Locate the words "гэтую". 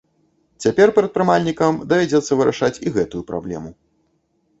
2.97-3.23